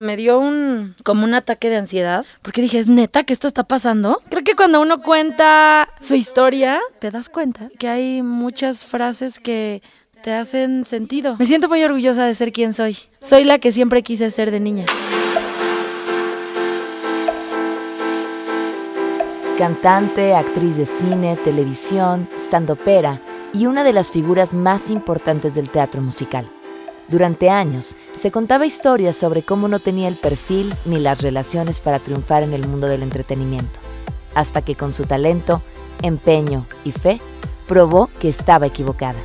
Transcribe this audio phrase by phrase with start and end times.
[0.00, 3.64] me dio un como un ataque de ansiedad porque dije, ¿es neta que esto está
[3.64, 4.20] pasando?
[4.28, 9.82] Creo que cuando uno cuenta su historia, te das cuenta que hay muchas frases que
[10.22, 11.36] te hacen sentido.
[11.38, 12.96] Me siento muy orgullosa de ser quien soy.
[13.20, 14.84] Soy la que siempre quise ser de niña.
[19.58, 23.20] Cantante, actriz de cine, televisión, standopera
[23.52, 26.50] y una de las figuras más importantes del teatro musical.
[27.12, 31.98] Durante años se contaba historias sobre cómo no tenía el perfil ni las relaciones para
[31.98, 33.80] triunfar en el mundo del entretenimiento,
[34.34, 35.60] hasta que con su talento,
[36.00, 37.20] empeño y fe
[37.68, 39.18] probó que estaba equivocada.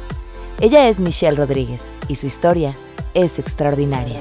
[0.60, 2.76] Ella es Michelle Rodríguez y su historia
[3.14, 4.20] es extraordinaria.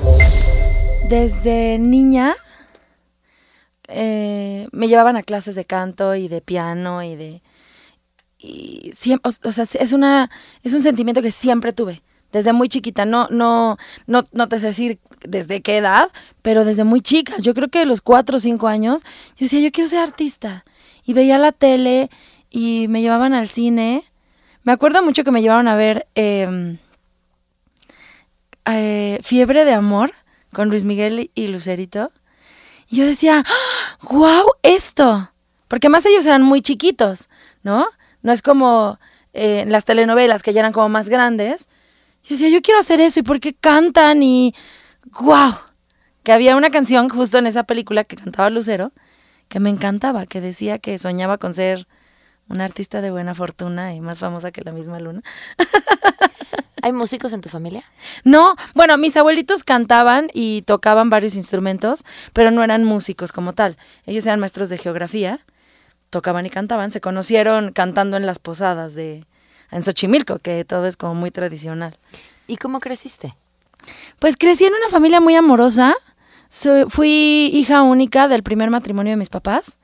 [1.10, 2.36] Desde niña
[3.88, 7.42] eh, me llevaban a clases de canto y de piano y de...
[9.24, 10.30] o sea, es, una,
[10.62, 12.00] es un sentimiento que siempre tuve
[12.36, 16.10] desde muy chiquita, no, no, no, no te sé decir desde qué edad,
[16.42, 19.04] pero desde muy chica, yo creo que a los cuatro o cinco años,
[19.36, 20.66] yo decía, yo quiero ser artista.
[21.06, 22.10] Y veía la tele
[22.50, 24.04] y me llevaban al cine.
[24.64, 26.76] Me acuerdo mucho que me llevaron a ver em,
[28.66, 30.12] eh, Fiebre de Amor
[30.52, 32.12] con Luis Miguel y Lucerito.
[32.90, 33.44] Y yo decía,
[34.02, 35.32] wow, esto.
[35.68, 37.30] Porque más ellos eran muy chiquitos,
[37.62, 37.86] ¿no?
[38.22, 38.98] No es como
[39.32, 41.70] eh, las telenovelas que ya eran como más grandes.
[42.28, 44.20] Yo decía, yo quiero hacer eso, ¿y por qué cantan?
[44.20, 44.52] Y
[45.20, 45.54] wow,
[46.24, 48.92] que había una canción justo en esa película que cantaba Lucero,
[49.48, 51.86] que me encantaba, que decía que soñaba con ser
[52.48, 55.22] una artista de buena fortuna y más famosa que la misma Luna.
[56.82, 57.84] ¿Hay músicos en tu familia?
[58.24, 63.76] No, bueno, mis abuelitos cantaban y tocaban varios instrumentos, pero no eran músicos como tal.
[64.04, 65.40] Ellos eran maestros de geografía,
[66.10, 69.26] tocaban y cantaban, se conocieron cantando en las posadas de,
[69.70, 71.96] en Xochimilco, que todo es como muy tradicional.
[72.46, 73.34] ¿Y cómo creciste?
[74.18, 75.94] Pues crecí en una familia muy amorosa.
[76.88, 79.78] fui hija única del primer matrimonio de mis papás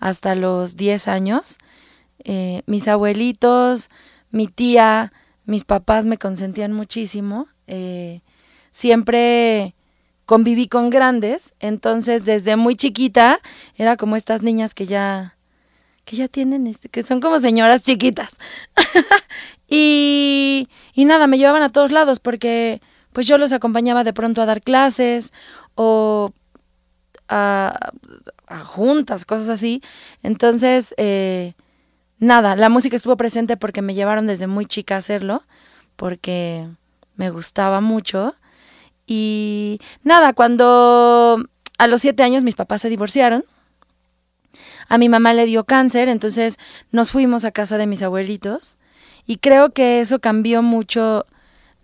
[0.00, 1.58] hasta los 10 años.
[2.24, 3.90] Eh, mis abuelitos,
[4.30, 5.12] mi tía,
[5.44, 7.48] mis papás me consentían muchísimo.
[7.66, 8.20] Eh,
[8.70, 9.74] siempre
[10.26, 13.40] conviví con grandes, entonces desde muy chiquita
[13.76, 15.37] era como estas niñas que ya
[16.08, 18.30] que ya tienen, este, que son como señoras chiquitas.
[19.68, 22.80] y, y nada, me llevaban a todos lados porque
[23.12, 25.34] pues yo los acompañaba de pronto a dar clases
[25.74, 26.32] o
[27.28, 27.92] a,
[28.64, 29.82] juntas, cosas así.
[30.22, 31.52] Entonces, eh,
[32.18, 35.42] nada, la música estuvo presente porque me llevaron desde muy chica a hacerlo,
[35.96, 36.66] porque
[37.16, 38.34] me gustaba mucho.
[39.06, 41.44] Y nada, cuando
[41.76, 43.44] a los siete años mis papás se divorciaron,
[44.88, 46.58] a mi mamá le dio cáncer, entonces
[46.90, 48.76] nos fuimos a casa de mis abuelitos
[49.26, 51.26] y creo que eso cambió mucho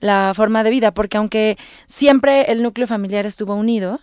[0.01, 1.57] la forma de vida, porque aunque
[1.87, 4.01] siempre el núcleo familiar estuvo unido,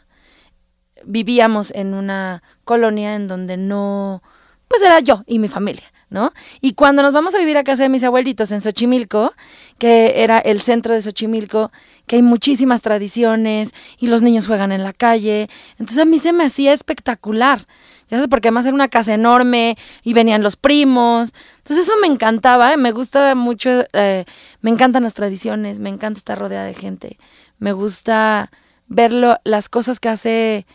[1.03, 4.22] vivíamos en una colonia en donde no,
[4.67, 6.31] pues era yo y mi familia, ¿no?
[6.59, 9.34] Y cuando nos vamos a vivir a casa de mis abuelitos en Xochimilco,
[9.78, 11.72] que era el centro de Xochimilco,
[12.07, 16.34] que hay muchísimas tradiciones y los niños juegan en la calle, entonces a mí se
[16.34, 17.66] me hacía espectacular.
[18.11, 21.33] Ya sabes, porque además era una casa enorme y venían los primos.
[21.59, 22.77] Entonces eso me encantaba, ¿eh?
[22.77, 24.25] me gusta mucho, eh,
[24.59, 27.17] me encantan las tradiciones, me encanta estar rodeada de gente,
[27.57, 28.51] me gusta
[28.88, 30.66] ver las cosas que hace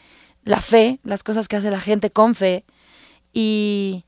[0.45, 2.65] la fe, las cosas que hace la gente con fe.
[3.35, 4.05] Y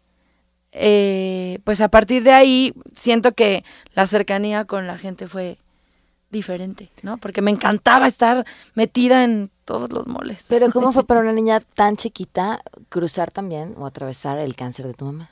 [0.72, 3.62] eh, pues a partir de ahí siento que
[3.92, 5.58] la cercanía con la gente fue
[6.30, 7.18] diferente, ¿no?
[7.18, 10.46] Porque me encantaba estar metida en todos los moles.
[10.48, 14.94] Pero ¿cómo fue para una niña tan chiquita cruzar también o atravesar el cáncer de
[14.94, 15.30] tu mamá?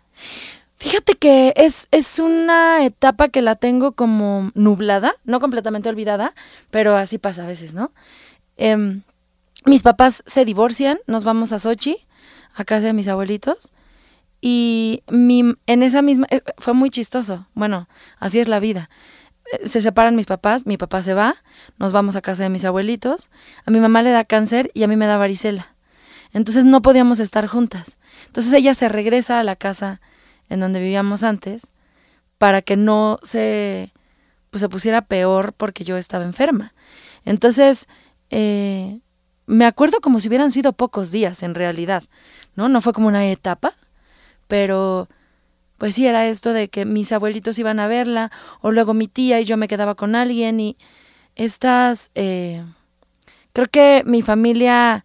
[0.76, 6.34] Fíjate que es, es una etapa que la tengo como nublada, no completamente olvidada,
[6.70, 7.92] pero así pasa a veces, ¿no?
[8.58, 9.02] Em,
[9.64, 11.96] mis papás se divorcian, nos vamos a Sochi,
[12.54, 13.72] a casa de mis abuelitos,
[14.42, 16.26] y mi, en esa misma,
[16.58, 17.88] fue muy chistoso, bueno,
[18.18, 18.90] así es la vida
[19.64, 21.36] se separan mis papás, mi papá se va,
[21.78, 23.30] nos vamos a casa de mis abuelitos,
[23.64, 25.74] a mi mamá le da cáncer y a mí me da varicela.
[26.32, 27.98] Entonces no podíamos estar juntas.
[28.26, 30.00] Entonces ella se regresa a la casa
[30.48, 31.68] en donde vivíamos antes
[32.38, 33.92] para que no se,
[34.50, 36.74] pues, se pusiera peor porque yo estaba enferma.
[37.24, 37.88] Entonces,
[38.30, 39.00] eh,
[39.46, 42.02] me acuerdo como si hubieran sido pocos días en realidad,
[42.54, 42.68] ¿no?
[42.68, 43.74] No fue como una etapa,
[44.48, 45.08] pero
[45.78, 48.30] pues sí era esto de que mis abuelitos iban a verla,
[48.60, 50.76] o luego mi tía y yo me quedaba con alguien y
[51.34, 52.64] estas, eh,
[53.52, 55.04] creo que mi familia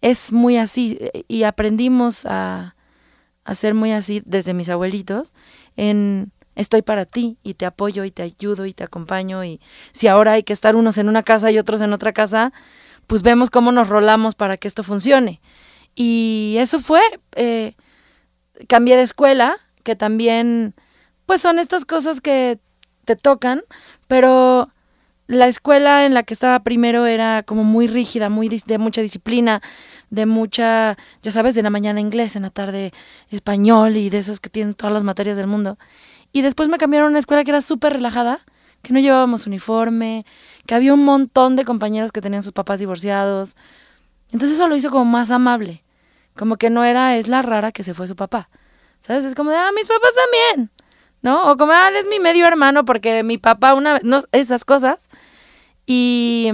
[0.00, 0.98] es muy así
[1.28, 2.74] y aprendimos a,
[3.54, 5.34] ser muy así desde mis abuelitos
[5.76, 9.60] en estoy para ti y te apoyo y te ayudo y te acompaño y
[9.92, 12.52] si ahora hay que estar unos en una casa y otros en otra casa,
[13.06, 15.40] pues vemos cómo nos rolamos para que esto funcione.
[15.94, 17.00] Y eso fue,
[17.36, 17.74] eh,
[18.68, 20.74] cambié de escuela, que también,
[21.26, 22.58] pues son estas cosas que
[23.04, 23.62] te tocan,
[24.08, 24.68] pero
[25.26, 29.62] la escuela en la que estaba primero era como muy rígida, muy de mucha disciplina,
[30.10, 32.92] de mucha, ya sabes, de la mañana inglés, en la tarde
[33.30, 35.78] español y de esas que tienen todas las materias del mundo.
[36.32, 38.40] Y después me cambiaron a una escuela que era súper relajada,
[38.82, 40.26] que no llevábamos uniforme,
[40.66, 43.56] que había un montón de compañeros que tenían sus papás divorciados.
[44.32, 45.82] Entonces eso lo hizo como más amable.
[46.34, 48.48] Como que no era, es la rara que se fue su papá.
[49.02, 49.24] ¿Sabes?
[49.24, 50.70] Es como de, ah, mis papás también.
[51.22, 51.50] ¿No?
[51.50, 55.08] O como, ah, es mi medio hermano porque mi papá una vez, no, esas cosas.
[55.86, 56.50] Y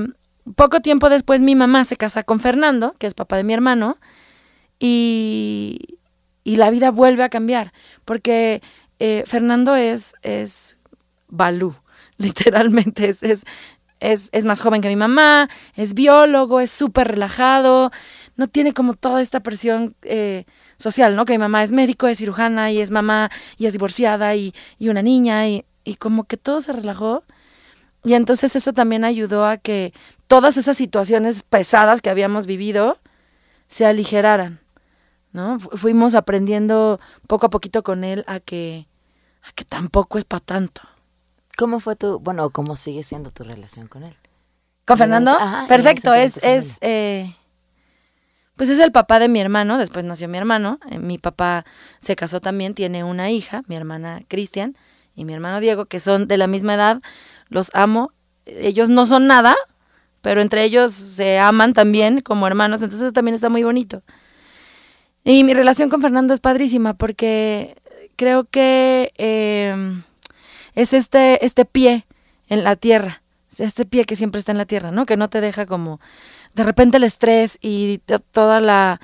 [0.55, 3.99] poco tiempo después mi mamá se casa con Fernando, que es papá de mi hermano,
[4.79, 5.99] y,
[6.45, 7.73] y la vida vuelve a cambiar,
[8.05, 8.63] porque
[8.99, 10.79] eh, Fernando es, es
[11.29, 11.75] Balú,
[12.19, 13.45] literalmente, es, es,
[14.01, 17.91] es, es, más joven que mi mamá, es biólogo, es súper relajado,
[18.37, 20.45] no tiene como toda esta presión eh,
[20.79, 21.25] social, ¿no?
[21.25, 24.89] Que mi mamá es médico, es cirujana y es mamá y es divorciada y, y
[24.89, 27.25] una niña y, y como que todo se relajó.
[28.05, 29.93] Y entonces eso también ayudó a que
[30.29, 32.99] todas esas situaciones pesadas que habíamos vivido
[33.67, 34.61] se aligeraran,
[35.33, 35.59] ¿no?
[35.59, 38.87] Fuimos aprendiendo poco a poquito con él a que,
[39.43, 40.83] a que tampoco es para tanto.
[41.57, 44.15] ¿Cómo fue tu, bueno, cómo sigue siendo tu relación con él?
[44.87, 45.37] ¿Con Fernando?
[45.69, 47.35] Perfecto, es, es, eh,
[48.59, 51.65] pues es el papá de mi hermano, después nació mi hermano, eh, mi papá
[52.01, 54.77] se casó también, tiene una hija, mi hermana Cristian
[55.15, 57.01] y mi hermano Diego, que son de la misma edad,
[57.49, 58.13] los amo,
[58.47, 59.55] ellos no son nada,
[60.23, 64.03] pero entre ellos se aman también como hermanos, entonces también está muy bonito.
[65.23, 67.77] Y mi relación con Fernando es padrísima porque
[68.17, 70.03] creo que em,
[70.75, 72.07] es este, este pie
[72.49, 73.23] en la tierra,
[73.57, 75.07] este pie que siempre está en la tierra, ¿no?
[75.07, 76.01] Que no te deja como
[76.59, 77.99] de repente el estrés y
[78.33, 79.01] toda la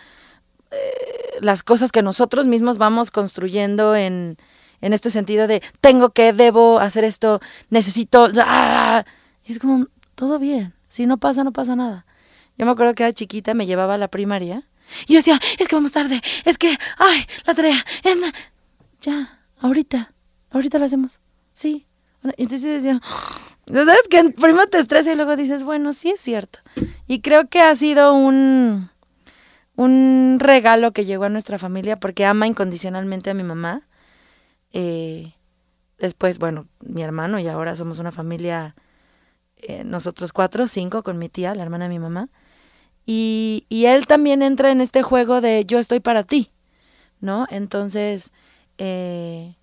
[0.72, 4.36] eh, las cosas que nosotros mismos vamos construyendo en,
[4.80, 7.40] en este sentido de tengo que, debo hacer esto,
[7.70, 9.04] necesito, ¡ah!
[9.44, 9.86] y es como
[10.16, 12.06] todo bien, si no pasa, no pasa nada.
[12.58, 14.64] Yo me acuerdo que era chiquita, me llevaba a la primaria
[15.06, 17.84] y yo decía, es que vamos tarde, es que, ay, la tarea,
[19.00, 20.12] ya, ahorita,
[20.50, 21.20] ahorita la hacemos,
[21.52, 21.86] sí.
[22.36, 23.00] Entonces decía,
[23.68, 26.58] ¿sabes que Primero te estresa y luego dices, bueno, sí es cierto.
[27.06, 28.90] Y creo que ha sido un,
[29.76, 33.88] un regalo que llegó a nuestra familia porque ama incondicionalmente a mi mamá.
[34.72, 35.32] Eh,
[35.98, 38.74] después, bueno, mi hermano y ahora somos una familia
[39.66, 42.28] eh, nosotros cuatro, cinco, con mi tía, la hermana de mi mamá.
[43.06, 46.50] Y, y, él también entra en este juego de yo estoy para ti,
[47.20, 47.46] ¿no?
[47.50, 48.32] Entonces,
[48.78, 49.56] eh,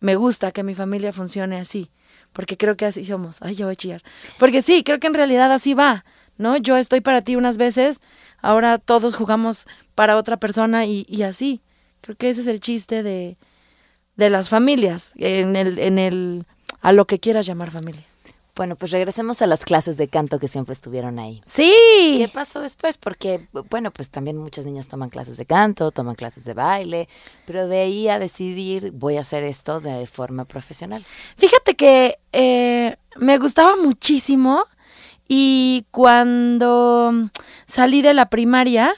[0.00, 1.90] me gusta que mi familia funcione así,
[2.32, 3.42] porque creo que así somos.
[3.42, 4.02] Ay, yo voy a chillar.
[4.38, 6.04] Porque sí, creo que en realidad así va,
[6.40, 6.56] ¿no?
[6.56, 8.00] Yo estoy para ti unas veces,
[8.40, 11.60] ahora todos jugamos para otra persona y, y así.
[12.00, 13.36] Creo que ese es el chiste de,
[14.16, 16.46] de las familias, en el, en el,
[16.80, 18.04] a lo que quieras llamar familia.
[18.56, 21.40] Bueno, pues regresemos a las clases de canto que siempre estuvieron ahí.
[21.46, 21.72] Sí.
[22.18, 22.98] ¿Qué pasó después?
[22.98, 27.08] Porque, bueno, pues también muchas niñas toman clases de canto, toman clases de baile,
[27.46, 31.04] pero de ahí a decidir voy a hacer esto de forma profesional.
[31.36, 34.64] Fíjate que eh, me gustaba muchísimo
[35.32, 37.30] y cuando
[37.64, 38.92] salí de la primaria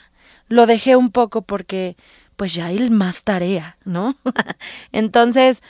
[0.49, 1.95] lo dejé un poco porque
[2.37, 4.17] pues ya hay más tarea, ¿no?
[4.93, 5.63] Entonces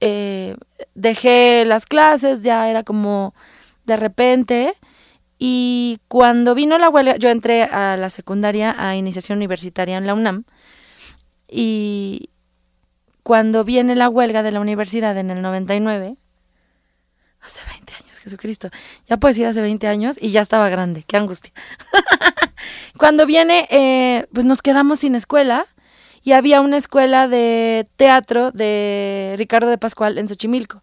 [0.00, 0.56] eh,
[0.94, 3.34] dejé las clases, ya era como
[3.86, 4.74] de repente.
[5.38, 10.12] Y cuando vino la huelga, yo entré a la secundaria a iniciación universitaria en la
[10.12, 10.44] UNAM.
[11.48, 12.28] Y
[13.22, 16.18] cuando viene la huelga de la universidad en el 99,
[17.40, 17.83] hace 20 años,
[18.24, 18.70] Jesucristo,
[19.06, 21.52] ya puedes ir hace 20 años y ya estaba grande, qué angustia.
[22.98, 25.66] cuando viene, eh, pues nos quedamos sin escuela
[26.22, 30.80] y había una escuela de teatro de Ricardo de Pascual en Xochimilco.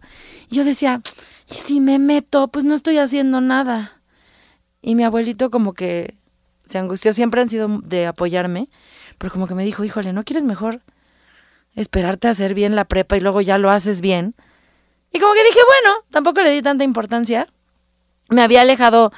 [0.50, 1.02] Y yo decía,
[1.50, 2.48] ¿y si me meto?
[2.50, 4.00] Pues no estoy haciendo nada.
[4.84, 6.16] Y mi abuelito como que
[6.66, 8.70] se angustió, siempre han sido de apoyarme,
[9.18, 10.82] pero como que me dijo, híjole, ¿no quieres mejor
[11.76, 14.36] esperarte a hacer bien la prepa y luego ya lo haces bien?
[15.12, 17.48] Y como que dije, bueno, tampoco le di tanta importancia.
[18.30, 19.12] Me había alejado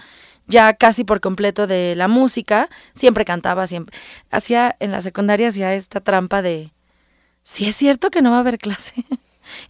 [0.47, 2.67] ya casi por completo de la música.
[2.93, 3.97] Siempre cantaba, siempre.
[4.31, 6.71] Hacía, en la secundaria hacía esta trampa de,
[7.43, 9.05] si es cierto que no va a haber clase.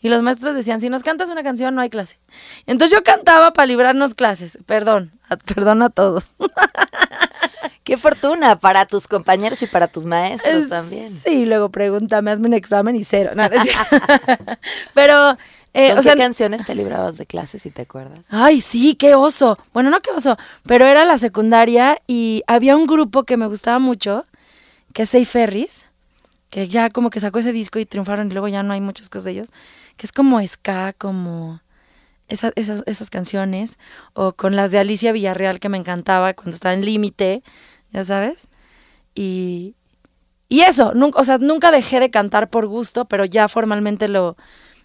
[0.02, 2.20] Y los maestros decían, si nos cantas una canción no hay clase.
[2.68, 4.60] Entonces yo cantaba para librarnos clases.
[4.66, 5.12] Perdón,
[5.46, 6.34] perdón a todos.
[7.84, 11.12] Qué fortuna para tus compañeros y para tus maestros también.
[11.12, 13.32] Sí, luego pregúntame, hazme un examen y cero.
[14.94, 15.38] Pero
[15.74, 18.28] eh, ¿Con qué canciones te librabas de clases, si te acuerdas?
[18.30, 19.58] Ay, sí, qué oso.
[19.74, 20.38] Bueno, no qué oso,
[20.68, 24.24] pero era la secundaria y había un grupo que me gustaba mucho,
[24.94, 25.90] que es Say Ferris,
[26.52, 29.10] que ya como que sacó ese disco y triunfaron y luego ya no hay muchas
[29.10, 29.50] cosas de ellos,
[29.98, 31.62] que es como ska, como
[32.28, 33.80] esas, esas, esas canciones,
[34.14, 37.42] o con las de Alicia Villarreal que me encantaba cuando estaba en Límite,
[37.92, 38.48] ya sabes.
[39.16, 39.74] Y,
[40.50, 44.38] y eso, nunca, o sea, nunca dejé de cantar por gusto, pero ya formalmente lo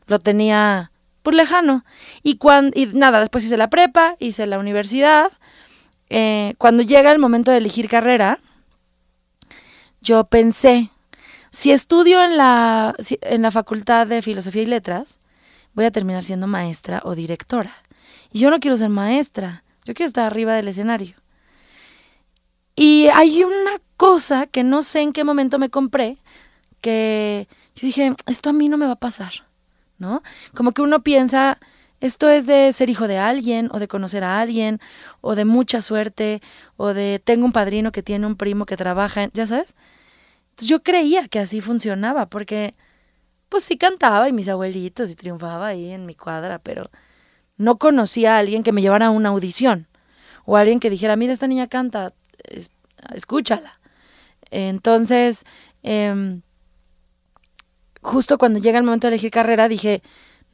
[0.08, 0.90] lo tenía
[1.22, 1.84] pues, lejano.
[2.22, 5.30] Y, cuando, y nada, después hice la prepa, hice la universidad.
[6.10, 8.40] Eh, cuando llega el momento de elegir carrera,
[10.00, 10.90] yo pensé,
[11.50, 15.20] si estudio en la, en la Facultad de Filosofía y Letras,
[15.74, 17.76] voy a terminar siendo maestra o directora.
[18.32, 21.14] Y yo no quiero ser maestra, yo quiero estar arriba del escenario.
[22.74, 26.16] Y hay una cosa que no sé en qué momento me compré,
[26.80, 29.47] que yo dije, esto a mí no me va a pasar.
[29.98, 30.22] ¿No?
[30.54, 31.58] Como que uno piensa,
[32.00, 34.80] esto es de ser hijo de alguien, o de conocer a alguien,
[35.20, 36.40] o de mucha suerte,
[36.76, 39.74] o de tengo un padrino que tiene un primo que trabaja, ¿ya sabes?
[40.66, 42.74] yo creía que así funcionaba, porque
[43.48, 46.90] pues sí cantaba y mis abuelitos y triunfaba ahí en mi cuadra, pero
[47.56, 49.86] no conocía a alguien que me llevara a una audición,
[50.44, 52.12] o alguien que dijera, mira, esta niña canta,
[53.14, 53.78] escúchala.
[54.50, 55.44] Entonces,
[55.82, 56.40] eh,
[58.00, 60.02] justo cuando llega el momento de elegir carrera, dije,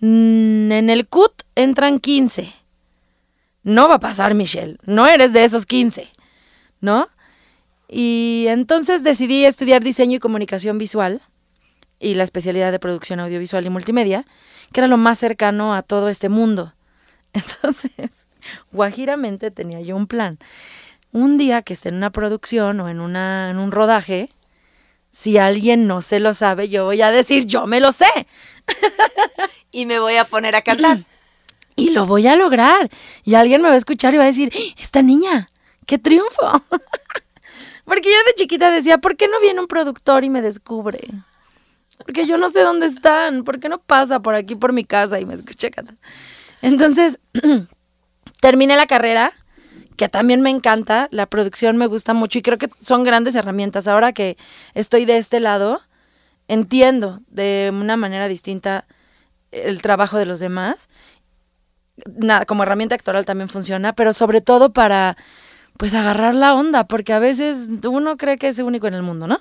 [0.00, 2.52] mm, en el CUT entran 15.
[3.62, 4.76] No va a pasar, Michelle.
[4.84, 6.08] No eres de esos 15.
[6.80, 7.08] ¿No?
[7.88, 11.22] Y entonces decidí estudiar diseño y comunicación visual
[12.00, 14.24] y la especialidad de producción audiovisual y multimedia,
[14.72, 16.74] que era lo más cercano a todo este mundo.
[17.32, 18.26] Entonces,
[18.72, 20.38] guajiramente tenía yo un plan.
[21.12, 24.28] Un día que esté en una producción o en, una, en un rodaje,
[25.14, 28.26] si alguien no se lo sabe, yo voy a decir, yo me lo sé.
[29.70, 30.98] y me voy a poner a cantar.
[31.76, 32.88] Y lo voy a lograr.
[33.24, 35.48] Y alguien me va a escuchar y va a decir, esta niña,
[35.86, 36.40] qué triunfo.
[37.84, 41.00] Porque yo de chiquita decía, ¿por qué no viene un productor y me descubre?
[41.98, 45.18] Porque yo no sé dónde están, ¿por qué no pasa por aquí, por mi casa
[45.18, 45.96] y me escucha cantar?
[46.62, 47.18] Entonces,
[48.40, 49.32] terminé la carrera
[49.96, 53.86] que también me encanta, la producción me gusta mucho y creo que son grandes herramientas.
[53.86, 54.36] Ahora que
[54.74, 55.80] estoy de este lado,
[56.48, 58.86] entiendo de una manera distinta
[59.50, 60.88] el trabajo de los demás.
[62.16, 65.16] Nada, como herramienta actoral también funciona, pero sobre todo para
[65.76, 69.26] pues agarrar la onda, porque a veces uno cree que es único en el mundo,
[69.26, 69.40] ¿no?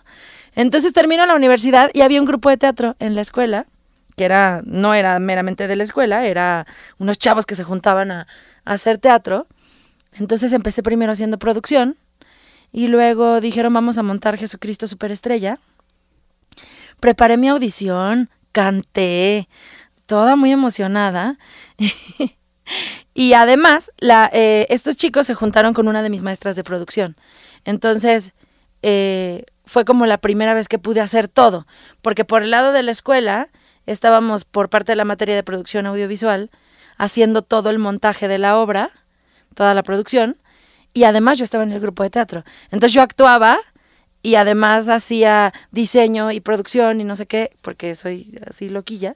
[0.55, 3.67] Entonces termino la universidad y había un grupo de teatro en la escuela,
[4.15, 6.65] que era, no era meramente de la escuela, era
[6.97, 8.27] unos chavos que se juntaban a,
[8.65, 9.47] a hacer teatro.
[10.19, 11.97] Entonces empecé primero haciendo producción
[12.71, 15.59] y luego dijeron vamos a montar Jesucristo Superestrella.
[16.99, 19.47] Preparé mi audición, canté,
[20.05, 21.37] toda muy emocionada.
[23.13, 27.15] y además, la, eh, estos chicos se juntaron con una de mis maestras de producción.
[27.65, 28.33] Entonces,
[28.81, 31.67] eh, fue como la primera vez que pude hacer todo,
[32.01, 33.49] porque por el lado de la escuela
[33.85, 36.49] estábamos por parte de la materia de producción audiovisual
[36.97, 38.91] haciendo todo el montaje de la obra
[39.53, 40.37] toda la producción,
[40.93, 42.43] y además yo estaba en el grupo de teatro.
[42.65, 43.57] Entonces yo actuaba
[44.21, 49.15] y además hacía diseño y producción y no sé qué, porque soy así loquilla.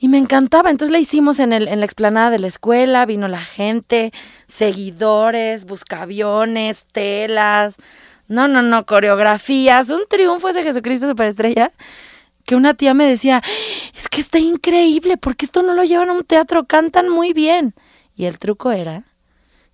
[0.00, 0.70] Y me encantaba.
[0.70, 4.12] Entonces la hicimos en, el, en la explanada de la escuela, vino la gente,
[4.46, 7.76] seguidores, buscaviones, telas.
[8.28, 9.90] No, no, no, coreografías.
[9.90, 11.72] Un triunfo ese Jesucristo Superestrella.
[12.44, 13.42] Que una tía me decía,
[13.94, 17.74] es que está increíble, porque esto no lo llevan a un teatro, cantan muy bien.
[18.18, 19.04] Y el truco era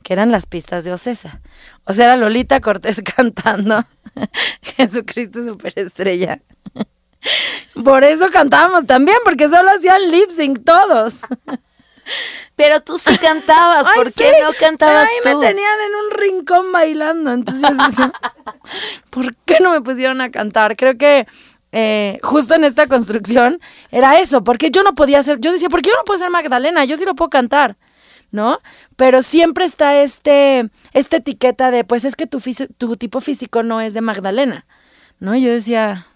[0.02, 1.40] que eran las pistas de Ocesa.
[1.84, 3.82] O sea, era Lolita Cortés cantando
[4.62, 6.40] Jesucristo Superestrella.
[7.84, 11.22] Por eso cantábamos también, porque solo hacían lip sync todos.
[12.54, 17.32] Pero tú sí cantabas, ¿por qué no cantabas Ahí me tenían en un rincón bailando,
[17.32, 18.12] entonces yo decía,
[19.08, 20.76] ¿por qué no me pusieron a cantar?
[20.76, 21.26] Creo que
[21.72, 23.58] eh, justo en esta construcción
[23.90, 26.28] era eso, porque yo no podía ser, yo decía, ¿por qué yo no puedo ser
[26.28, 26.84] Magdalena?
[26.84, 27.76] Yo sí lo puedo cantar.
[28.34, 28.58] ¿No?
[28.96, 32.40] Pero siempre está este, esta etiqueta de, pues es que tu,
[32.76, 34.66] tu tipo físico no es de Magdalena,
[35.20, 35.36] ¿no?
[35.36, 36.08] yo decía,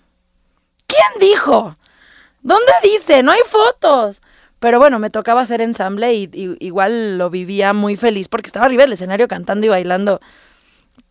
[0.89, 1.75] ¿quién dijo?
[2.43, 3.23] ¿Dónde dice?
[3.23, 4.21] No hay fotos.
[4.59, 8.67] Pero bueno, me tocaba hacer ensamble y, y igual lo vivía muy feliz porque estaba
[8.67, 10.21] arriba del escenario cantando y bailando.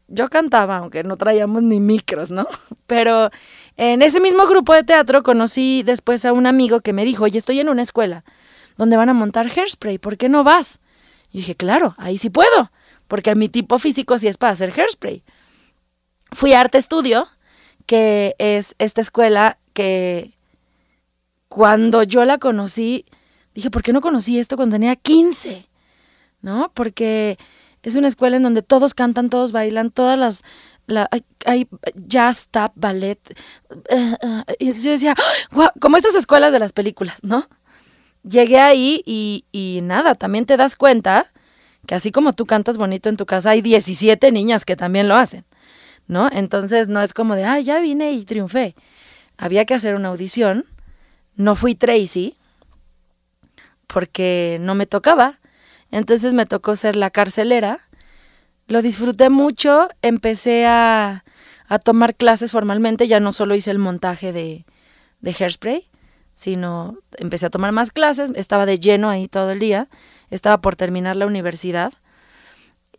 [0.09, 2.45] Yo cantaba, aunque no traíamos ni micros, ¿no?
[2.87, 3.29] Pero
[3.77, 7.37] en ese mismo grupo de teatro conocí después a un amigo que me dijo, oye,
[7.37, 8.25] estoy en una escuela
[8.75, 10.79] donde van a montar hairspray, ¿por qué no vas?
[11.37, 12.71] Y dije, claro, ahí sí puedo,
[13.07, 15.21] porque mi tipo físico sí es para hacer hairspray.
[16.31, 17.27] Fui a Arte Estudio,
[17.85, 20.35] que es esta escuela que
[21.47, 23.05] cuando yo la conocí,
[23.53, 25.67] dije, ¿por qué no conocí esto cuando tenía 15?
[26.41, 26.71] ¿No?
[26.73, 27.37] Porque
[27.83, 30.43] es una escuela en donde todos cantan, todos bailan, todas las...
[31.45, 33.19] hay, jazz, tap, ballet.
[33.89, 35.13] Eh, eh, y yo decía,
[35.51, 37.45] wow, como estas escuelas de las películas, ¿no?
[38.27, 41.31] Llegué ahí y, nada, también te das cuenta
[41.85, 45.15] que así como tú cantas bonito en tu casa, hay 17 niñas que también lo
[45.15, 45.45] hacen,
[46.07, 46.29] ¿no?
[46.31, 48.75] Entonces no es como de, ah, ya vine y triunfé.
[49.37, 50.65] Había que hacer una audición.
[51.35, 52.35] No fui Tracy
[53.85, 55.39] porque no me tocaba.
[55.91, 57.79] Entonces me tocó ser la carcelera.
[58.67, 59.87] Lo disfruté mucho.
[60.01, 61.23] Empecé a,
[61.67, 63.07] a tomar clases formalmente.
[63.07, 64.65] Ya no solo hice el montaje de,
[65.21, 65.86] de Hairspray,
[66.37, 68.31] sino empecé a tomar más clases.
[68.35, 69.89] Estaba de lleno ahí todo el día.
[70.29, 71.91] Estaba por terminar la universidad.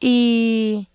[0.00, 0.88] Y,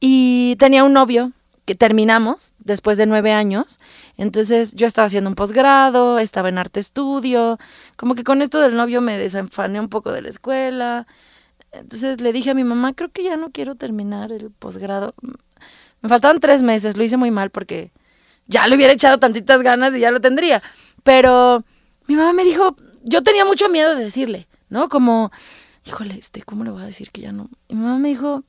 [0.00, 1.30] y tenía un novio
[1.66, 3.78] que terminamos después de nueve años.
[4.16, 7.58] Entonces yo estaba haciendo un posgrado, estaba en arte estudio,
[7.96, 11.06] como que con esto del novio me desenfané un poco de la escuela.
[11.70, 15.14] Entonces le dije a mi mamá, creo que ya no quiero terminar el posgrado.
[16.00, 17.92] Me faltaban tres meses, lo hice muy mal porque
[18.48, 20.62] ya le hubiera echado tantitas ganas y ya lo tendría.
[21.02, 21.64] Pero
[22.06, 24.88] mi mamá me dijo, yo tenía mucho miedo de decirle, ¿no?
[24.88, 25.30] Como,
[25.86, 27.48] híjole, este, ¿cómo le voy a decir que ya no?
[27.68, 28.44] Y mi mamá me dijo,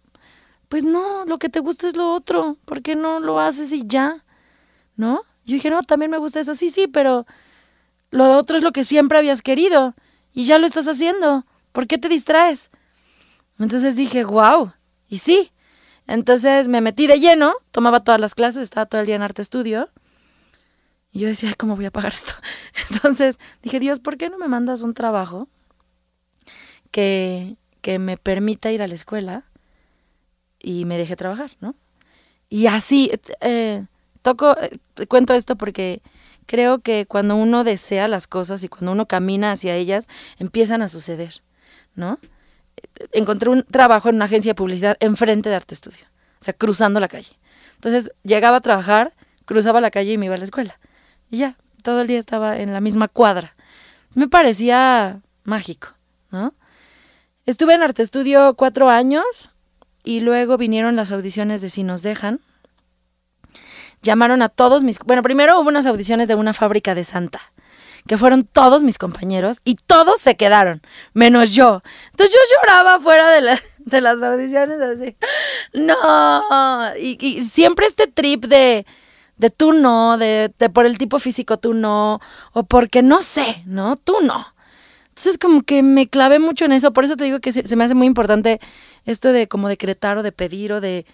[0.68, 3.84] pues no, lo que te gusta es lo otro, ¿por qué no lo haces y
[3.86, 4.24] ya?
[4.96, 5.22] ¿No?
[5.46, 7.26] Yo dije, no, también me gusta eso, sí, sí, pero
[8.12, 9.96] lo otro es lo que siempre habías querido
[10.34, 12.70] y ya lo estás haciendo, ¿por qué te distraes?
[13.58, 14.74] Entonces dije, wow,
[15.08, 15.52] y sí.
[16.08, 19.42] Entonces me metí de lleno, tomaba todas las clases, estaba todo el día en arte
[19.42, 19.90] estudio.
[21.20, 22.34] Yo decía, ¿cómo voy a pagar esto?
[22.92, 25.48] Entonces dije, Dios, ¿por qué no me mandas un trabajo
[26.92, 29.44] que, que me permita ir a la escuela
[30.60, 31.76] y me dejé trabajar, ¿no?
[32.50, 33.86] Y así, eh,
[34.22, 36.02] toco, eh, cuento esto porque
[36.46, 40.08] creo que cuando uno desea las cosas y cuando uno camina hacia ellas,
[40.40, 41.44] empiezan a suceder,
[41.96, 42.18] ¿no?
[43.12, 46.06] Encontré un trabajo en una agencia de publicidad enfrente de Arte Estudio,
[46.40, 47.38] o sea, cruzando la calle.
[47.76, 49.14] Entonces llegaba a trabajar,
[49.46, 50.79] cruzaba la calle y me iba a la escuela.
[51.30, 53.56] Y ya, todo el día estaba en la misma cuadra.
[54.16, 55.90] Me parecía mágico,
[56.32, 56.54] ¿no?
[57.46, 59.52] Estuve en Arte Estudio cuatro años,
[60.04, 62.40] y luego vinieron las audiciones de Si nos dejan.
[64.02, 64.98] Llamaron a todos mis...
[65.00, 67.42] Bueno, primero hubo unas audiciones de una fábrica de Santa,
[68.08, 70.82] que fueron todos mis compañeros y todos se quedaron,
[71.14, 71.84] menos yo.
[72.12, 75.18] Entonces yo lloraba fuera de, de las audiciones así.
[75.74, 76.96] No.
[76.98, 78.86] Y, siempre este trip de,
[79.40, 82.20] de tú no, de, de por el tipo físico tú no,
[82.54, 83.96] o porque no sé, ¿no?
[83.96, 84.46] Tú no.
[85.08, 87.84] Entonces como que me clavé mucho en eso, por eso te digo que se, me
[87.84, 88.60] hace muy importante
[89.06, 91.06] esto de como decretar o de pedir o de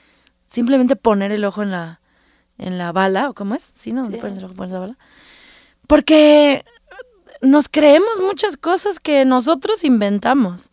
[0.46, 2.02] simplemente poner el ojo en la,
[2.58, 3.94] en la bala, o cómo es, ¿sí?
[3.94, 4.02] ¿No?
[4.02, 4.98] ¿Dónde pones el ojo, pones la bala?
[5.88, 6.66] Porque
[7.42, 10.70] nos creemos muchas cosas que nosotros inventamos.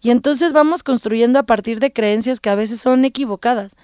[0.00, 3.74] Y entonces vamos construyendo a partir de creencias que a veces son equivocadas.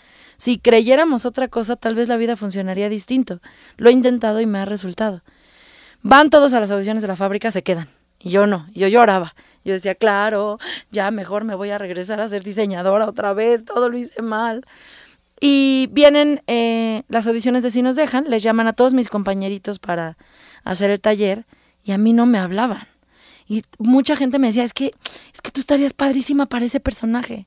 [0.41, 3.41] Si creyéramos otra cosa, tal vez la vida funcionaría distinto.
[3.77, 5.21] Lo he intentado y me ha resultado.
[6.01, 7.91] Van todos a las audiciones de la fábrica, se quedan.
[8.19, 9.35] Y yo no, yo lloraba.
[9.67, 10.59] Yo decía, claro,
[10.91, 14.65] ya mejor me voy a regresar a ser diseñadora otra vez, todo lo hice mal.
[15.43, 19.79] Y vienen eh, las audiciones de Si nos dejan, les llaman a todos mis compañeritos
[19.79, 20.17] para
[20.65, 21.45] hacer el taller
[21.85, 22.89] y a mí no me hablaban.
[23.47, 24.95] Y mucha gente me decía, es que,
[25.35, 27.47] es que tú estarías padrísima para ese personaje.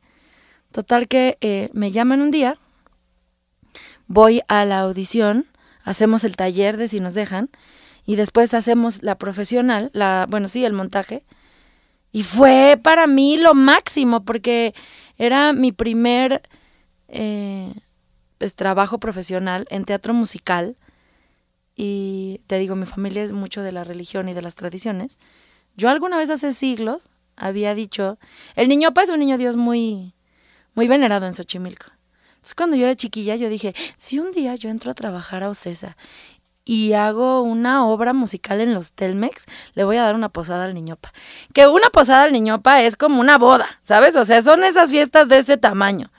[0.71, 2.59] Total que eh, me llaman un día,
[4.13, 5.47] voy a la audición,
[5.83, 7.49] hacemos el taller de Si nos dejan
[8.05, 11.23] y después hacemos la profesional, la, bueno, sí, el montaje.
[12.11, 14.75] Y fue para mí lo máximo porque
[15.17, 16.43] era mi primer
[17.07, 17.73] eh,
[18.37, 20.77] pues, trabajo profesional en teatro musical.
[21.75, 25.17] Y te digo, mi familia es mucho de la religión y de las tradiciones.
[25.75, 28.19] Yo alguna vez hace siglos había dicho,
[28.55, 30.13] el niñopa es un niño Dios muy,
[30.75, 31.87] muy venerado en Xochimilco.
[32.43, 35.49] Entonces cuando yo era chiquilla yo dije, si un día yo entro a trabajar a
[35.49, 35.95] Ocesa
[36.65, 40.73] y hago una obra musical en los Telmex, le voy a dar una posada al
[40.73, 41.13] niñopa.
[41.53, 44.17] Que una posada al niñopa es como una boda, ¿sabes?
[44.17, 46.11] O sea, son esas fiestas de ese tamaño.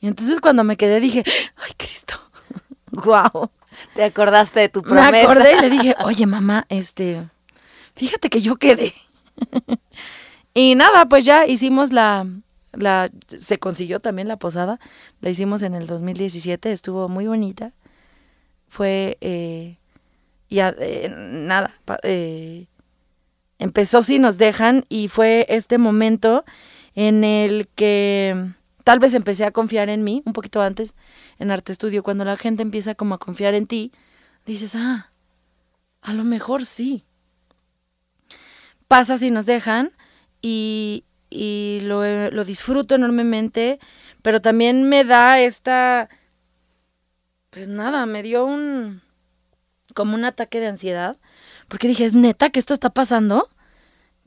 [0.00, 1.22] Y entonces cuando me quedé dije,
[1.56, 2.14] ay Cristo,
[2.90, 3.50] guau.
[3.94, 5.10] Te acordaste de tu promesa.
[5.10, 7.22] Me acordé y le dije, oye mamá, este,
[7.96, 8.94] fíjate que yo quedé.
[10.54, 12.26] y nada, pues ya hicimos la,
[12.76, 14.80] la, se consiguió también la posada,
[15.20, 17.72] la hicimos en el 2017, estuvo muy bonita.
[18.68, 19.78] Fue, eh,
[20.50, 22.66] ya, eh, nada, eh,
[23.58, 26.44] empezó si nos dejan y fue este momento
[26.94, 28.52] en el que
[28.84, 30.94] tal vez empecé a confiar en mí, un poquito antes,
[31.38, 33.92] en Arte Estudio, cuando la gente empieza como a confiar en ti,
[34.46, 35.10] dices, ah,
[36.02, 37.04] a lo mejor sí.
[38.88, 39.92] Pasa si nos dejan
[40.42, 41.04] y,
[41.34, 43.78] y lo, lo disfruto enormemente,
[44.22, 46.08] pero también me da esta,
[47.50, 49.02] pues nada, me dio un,
[49.94, 51.18] como un ataque de ansiedad,
[51.68, 53.48] porque dije, ¿es neta que esto está pasando?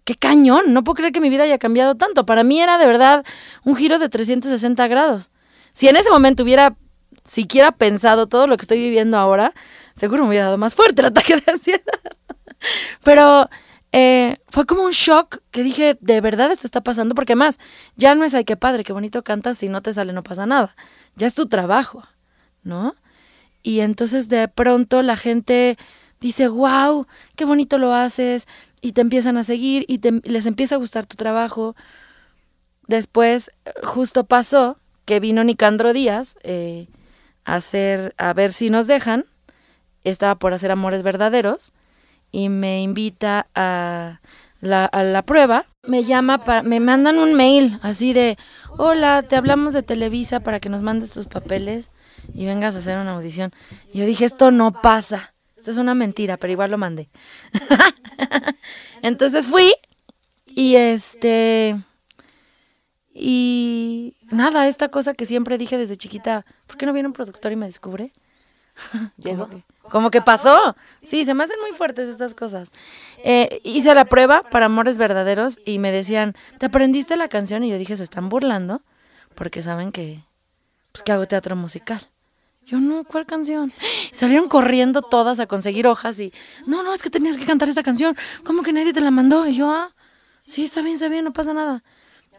[0.07, 2.25] qué cañón, no puedo creer que mi vida haya cambiado tanto.
[2.25, 3.25] Para mí era de verdad
[3.65, 5.31] un giro de 360 grados.
[5.73, 6.77] Si en ese momento hubiera
[7.25, 9.53] siquiera pensado todo lo que estoy viviendo ahora,
[9.95, 11.81] seguro me hubiera dado más fuerte el ataque de ansiedad.
[13.03, 13.49] Pero
[13.99, 17.57] eh, fue como un shock que dije, de verdad esto está pasando, porque más,
[17.95, 20.45] ya no es, ay, qué padre, qué bonito cantas, si no te sale no pasa
[20.45, 20.75] nada.
[21.15, 22.03] Ya es tu trabajo,
[22.61, 22.93] ¿no?
[23.63, 25.79] Y entonces de pronto la gente
[26.19, 28.47] dice, wow, qué bonito lo haces,
[28.81, 31.75] y te empiezan a seguir y les empieza a gustar tu trabajo.
[32.87, 33.49] Después,
[33.81, 36.87] justo pasó que vino Nicandro Díaz eh,
[37.45, 39.25] a, hacer, a ver si nos dejan.
[40.03, 41.73] Estaba por hacer Amores Verdaderos
[42.31, 44.21] y me invita a
[44.59, 45.65] la, a la prueba.
[45.83, 48.37] Me llama, para, me mandan un mail así de,
[48.77, 51.91] hola, te hablamos de Televisa para que nos mandes tus papeles
[52.33, 53.51] y vengas a hacer una audición.
[53.93, 55.33] Y yo dije, esto no pasa.
[55.55, 57.09] Esto es una mentira, pero igual lo mandé.
[59.01, 59.73] Entonces fui
[60.45, 61.75] y este...
[63.19, 67.51] Y nada, esta cosa que siempre dije desde chiquita, ¿por qué no viene un productor
[67.51, 68.13] y me descubre?
[69.17, 69.49] Llegó.
[69.89, 70.75] Como que pasó.
[71.03, 72.71] Sí, se me hacen muy fuertes estas cosas.
[73.23, 77.63] Eh, hice la prueba para Amores Verdaderos y me decían, ¿te aprendiste la canción?
[77.63, 78.81] Y yo dije, se están burlando
[79.35, 80.23] porque saben que,
[80.91, 82.01] pues, que hago teatro musical.
[82.65, 83.71] Yo no, ¿cuál canción?
[84.11, 86.33] Salieron corriendo todas a conseguir hojas y,
[86.65, 88.15] no, no, es que tenías que cantar esta canción.
[88.43, 89.47] ¿Cómo que nadie te la mandó?
[89.47, 89.95] Y yo, ah,
[90.45, 91.83] sí, está bien, está bien, no pasa nada.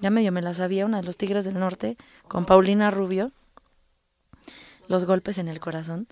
[0.00, 1.96] Ya medio me la sabía, una de los Tigres del Norte,
[2.28, 3.32] con Paulina Rubio.
[4.86, 6.06] Los golpes en el corazón.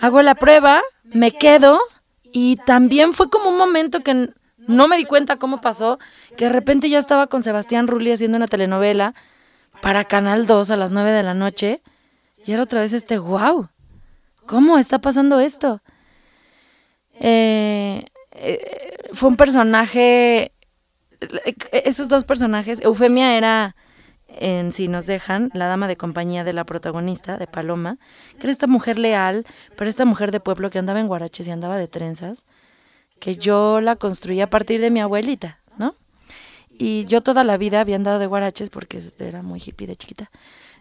[0.00, 1.78] Hago la prueba, me quedo
[2.24, 5.98] y también fue como un momento que no me di cuenta cómo pasó,
[6.36, 9.14] que de repente ya estaba con Sebastián Rulli haciendo una telenovela
[9.80, 11.82] para Canal 2 a las 9 de la noche
[12.46, 13.68] y era otra vez este, wow,
[14.46, 15.82] ¿cómo está pasando esto?
[17.20, 20.52] Eh, eh, fue un personaje,
[21.70, 23.76] esos dos personajes, Eufemia era
[24.38, 27.98] en Si nos dejan, la dama de compañía de la protagonista, de Paloma,
[28.38, 29.44] que era esta mujer leal,
[29.76, 32.44] pero esta mujer de pueblo que andaba en guaraches y andaba de trenzas,
[33.18, 35.94] que yo la construí a partir de mi abuelita, ¿no?
[36.70, 40.30] Y yo toda la vida había andado de guaraches porque era muy hippie de chiquita.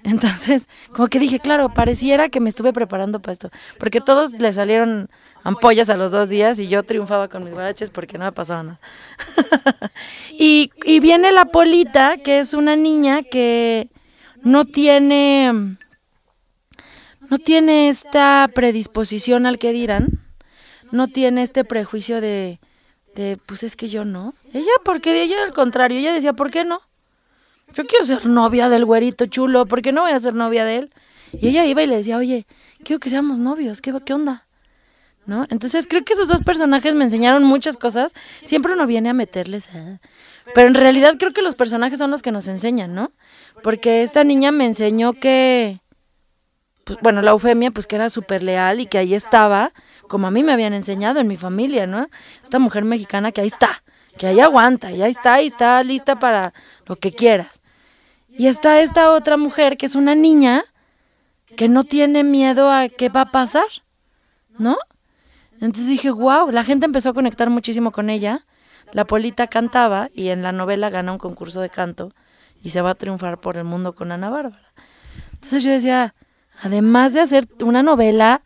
[0.04, 4.52] Entonces, como que dije, claro, pareciera que me estuve preparando para esto, porque todos le
[4.52, 5.10] salieron
[5.44, 8.64] ampollas a los dos días y yo triunfaba con mis guaraches porque no me pasaba
[8.64, 8.80] nada.
[10.32, 13.90] y, y viene la Polita, que es una niña que
[14.44, 15.78] no tiene,
[17.30, 20.20] no tiene esta predisposición al que dirán,
[20.92, 22.60] no tiene este prejuicio de,
[23.46, 24.34] pues es que yo no.
[24.54, 26.82] Ella, porque ella al contrario, ella decía, ¿por qué no?
[27.74, 30.78] Yo quiero ser novia del güerito chulo, ¿por qué no voy a ser novia de
[30.78, 30.94] él?
[31.34, 32.46] Y ella iba y le decía, oye,
[32.84, 34.48] quiero que seamos novios, ¿qué, qué onda?
[35.26, 35.46] ¿No?
[35.50, 38.14] Entonces creo que esos dos personajes me enseñaron muchas cosas.
[38.44, 40.00] Siempre uno viene a meterles a...
[40.56, 43.12] Pero en realidad creo que los personajes son los que nos enseñan, ¿no?
[43.64, 45.80] Porque esta niña me enseñó que,
[46.84, 49.72] pues, bueno, la Eufemia, pues que era súper leal y que ahí estaba,
[50.08, 52.10] como a mí me habían enseñado en mi familia, ¿no?
[52.44, 53.84] Esta mujer mexicana que ahí está,
[54.18, 56.54] que ahí aguanta, y ahí está, y está lista para
[56.88, 57.61] lo que quieras.
[58.38, 60.64] Y está esta otra mujer que es una niña
[61.56, 63.68] que no tiene miedo a qué va a pasar,
[64.58, 64.78] ¿no?
[65.54, 68.46] Entonces dije, wow, la gente empezó a conectar muchísimo con ella.
[68.94, 72.14] La Polita cantaba y en la novela gana un concurso de canto
[72.64, 74.72] y se va a triunfar por el mundo con Ana Bárbara.
[75.34, 76.16] Entonces yo decía,
[76.62, 78.42] además de hacer una novela,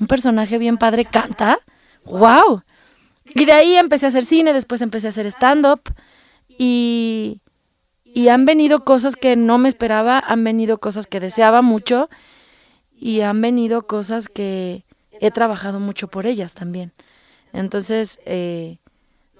[0.00, 1.58] un personaje bien padre canta,
[2.04, 2.62] wow.
[3.34, 5.82] Y de ahí empecé a hacer cine, después empecé a hacer stand-up
[6.48, 7.40] y,
[8.14, 12.08] y han venido cosas que no me esperaba, han venido cosas que deseaba mucho
[12.96, 14.84] y han venido cosas que
[15.20, 16.92] he trabajado mucho por ellas también.
[17.52, 18.78] Entonces, eh,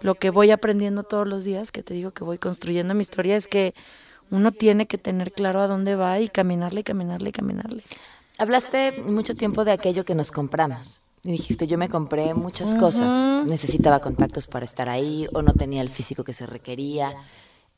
[0.00, 3.36] lo que voy aprendiendo todos los días, que te digo que voy construyendo mi historia,
[3.36, 3.74] es que
[4.32, 7.84] uno tiene que tener claro a dónde va y caminarle, caminarle, caminarle.
[8.38, 11.12] Hablaste mucho tiempo de aquello que nos compramos.
[11.22, 13.46] Y dijiste, yo me compré muchas cosas.
[13.46, 17.14] Necesitaba contactos para estar ahí o no tenía el físico que se requería.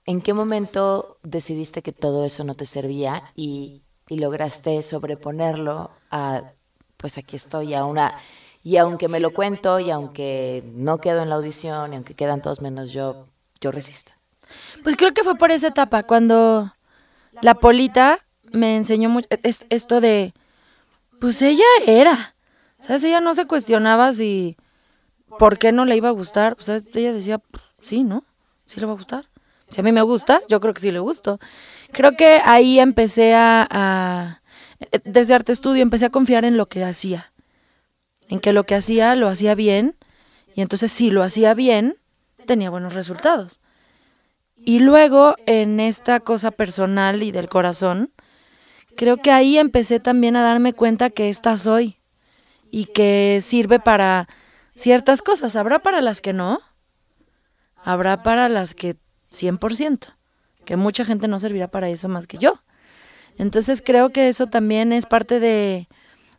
[0.07, 6.53] ¿En qué momento decidiste que todo eso no te servía y, lograste sobreponerlo a,
[6.97, 8.17] pues aquí estoy, a una...
[8.63, 12.41] Y aunque me lo cuento y aunque no quedo en la audición y aunque quedan
[12.41, 13.27] todos menos yo,
[13.61, 14.13] yo resisto?
[14.85, 16.73] Pues creo que fue por esa etapa, cuando
[17.43, 18.21] la Polita
[18.53, 20.35] me enseñó mucho, esto de,
[21.21, 22.35] pues ella era.
[22.81, 23.05] ¿Sabes?
[23.05, 24.57] Ella no se cuestionaba si
[25.39, 26.57] por qué no le iba a gustar.
[26.59, 28.25] O sea, ella decía, pues, sí, ¿no?
[28.67, 29.27] Sí le va a gustar.
[29.71, 31.39] Si a mí me gusta, yo creo que sí le gusto.
[31.93, 34.43] Creo que ahí empecé a,
[35.05, 37.33] desde Arte Estudio, empecé a confiar en lo que hacía.
[38.29, 39.97] En que lo que hacía lo hacía bien.
[40.55, 41.97] Y entonces si lo hacía bien,
[42.47, 43.61] tenía buenos resultados.
[44.57, 48.11] Y luego en esta cosa personal y del corazón,
[48.97, 51.99] creo que ahí empecé también a darme cuenta que esta soy
[52.71, 54.29] y que sirve para
[54.75, 55.57] ciertas cosas.
[55.57, 56.61] Habrá para las que no,
[57.77, 58.97] habrá para las que
[59.43, 60.15] 100%,
[60.65, 62.61] que mucha gente no servirá para eso más que yo.
[63.39, 65.89] Entonces creo que eso también es parte de,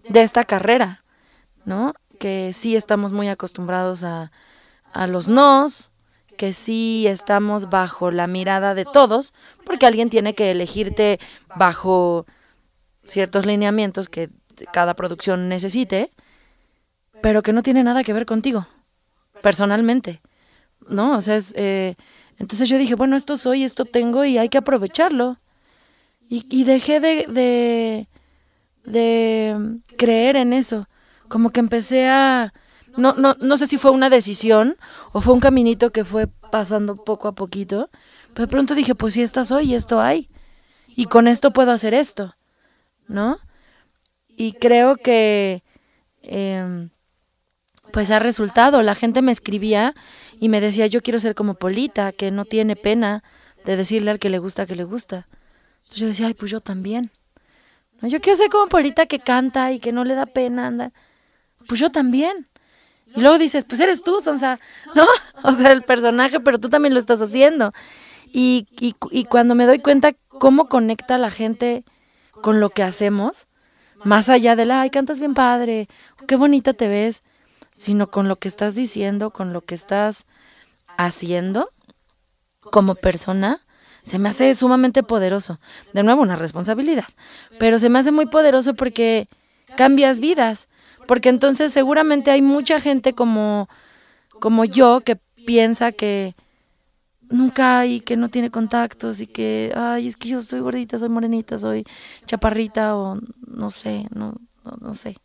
[0.09, 1.03] de esta carrera,
[1.65, 1.93] ¿no?
[2.19, 4.31] Que sí estamos muy acostumbrados a,
[4.93, 5.91] a los nos,
[6.37, 9.33] que sí estamos bajo la mirada de todos,
[9.65, 11.19] porque alguien tiene que elegirte
[11.55, 12.25] bajo
[12.95, 14.29] ciertos lineamientos que
[14.71, 16.11] cada producción necesite,
[17.21, 18.67] pero que no tiene nada que ver contigo,
[19.41, 20.21] personalmente,
[20.87, 21.17] ¿no?
[21.17, 21.95] O sea, es, eh,
[22.37, 25.37] entonces yo dije, bueno, esto soy, esto tengo y hay que aprovecharlo.
[26.29, 28.07] Y, dejé de, de,
[28.83, 30.89] de creer en eso,
[31.29, 32.53] como que empecé a...
[32.97, 34.75] No, no, no sé si fue una decisión
[35.13, 37.89] o fue un caminito que fue pasando poco a poquito,
[38.33, 40.27] pero de pronto dije, pues si esta soy, esto hay.
[40.87, 42.33] Y con esto puedo hacer esto.
[43.07, 43.39] ¿no?
[44.27, 45.63] Y creo que
[46.21, 46.89] em,
[47.93, 48.81] pues ha resultado.
[48.81, 49.93] La gente me escribía
[50.39, 53.23] y me decía, yo quiero ser como Polita, que no tiene pena
[53.65, 55.27] de decirle al que le gusta que le gusta.
[55.79, 57.11] Entonces yo decía, ay, pues yo también.
[58.01, 60.93] Yo quiero ser como Polita que canta y que no le da pena andar.
[61.67, 62.47] Pues yo también.
[63.15, 64.59] Y luego dices, pues eres tú, Sonsa,
[64.95, 65.05] ¿no?
[65.43, 67.71] O sea, el personaje, pero tú también lo estás haciendo.
[68.25, 71.83] Y, y, y cuando me doy cuenta cómo conecta la gente
[72.41, 73.47] con lo que hacemos,
[74.03, 75.87] más allá de la, ay, cantas bien padre,
[76.27, 77.23] qué bonita te ves,
[77.77, 80.25] sino con lo que estás diciendo, con lo que estás
[80.97, 81.71] haciendo
[82.71, 83.61] como persona,
[84.03, 85.59] se me hace sumamente poderoso.
[85.93, 87.05] De nuevo, una responsabilidad,
[87.59, 89.29] pero se me hace muy poderoso porque
[89.77, 90.69] cambias vidas,
[91.07, 93.69] porque entonces seguramente hay mucha gente como,
[94.39, 96.35] como yo que piensa que
[97.29, 101.09] nunca hay, que no tiene contactos y que, ay, es que yo soy gordita, soy
[101.09, 101.85] morenita, soy
[102.25, 104.35] chaparrita o no sé, no,
[104.81, 105.17] no, sé.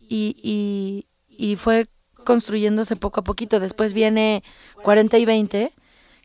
[0.00, 1.06] Y, y,
[1.42, 1.86] y fue
[2.24, 3.58] construyéndose poco a poquito.
[3.58, 4.44] Después viene
[4.84, 5.72] 40 y 20,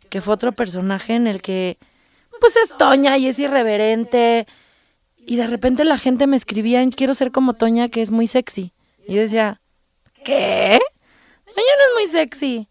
[0.09, 1.79] que fue otro personaje en el que,
[2.39, 4.45] pues es Toña y es irreverente.
[5.17, 8.73] Y de repente la gente me escribía, quiero ser como Toña, que es muy sexy.
[9.07, 9.59] Y yo decía,
[10.23, 10.79] ¿qué?
[11.45, 12.67] Toña no es muy sexy.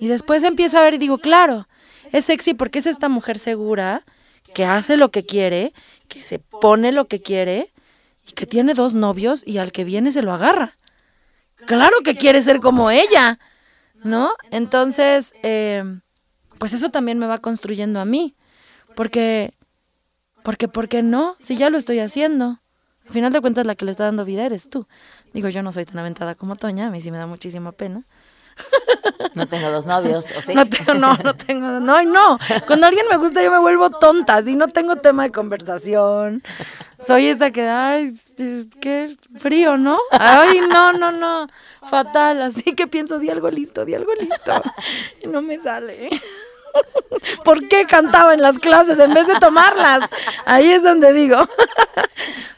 [0.00, 1.68] Y después empiezo a ver y digo, claro,
[2.10, 4.02] es sexy porque es esta mujer segura,
[4.54, 5.74] que hace lo que quiere,
[6.08, 7.70] que se pone lo que quiere
[8.26, 10.78] y que tiene dos novios y al que viene se lo agarra.
[11.66, 13.38] Claro que quiere ser como ella,
[14.02, 14.32] ¿no?
[14.50, 15.84] Entonces, eh,
[16.58, 18.34] pues eso también me va construyendo a mí,
[18.94, 19.54] porque,
[20.42, 21.36] porque, ¿por qué no?
[21.40, 22.60] Si ya lo estoy haciendo.
[23.06, 24.86] Al final de cuentas, la que le está dando vida eres tú.
[25.32, 28.02] Digo, yo no soy tan aventada como Toña, a mí sí me da muchísima pena.
[29.34, 30.54] No tengo dos novios, ¿o sí?
[30.54, 32.38] No, tengo, no, no tengo, no, no.
[32.66, 36.42] Cuando alguien me gusta yo me vuelvo tonta, si no tengo tema de conversación.
[36.98, 38.14] Soy esta que, ay,
[38.80, 39.98] que frío, ¿no?
[40.10, 41.48] Ay, no, no, no,
[41.88, 42.40] fatal.
[42.40, 44.62] Así que pienso, di algo listo, di algo listo.
[45.22, 46.08] Y no me sale.
[47.44, 50.08] ¿Por qué cantaba en las clases en vez de tomarlas?
[50.46, 51.36] Ahí es donde digo.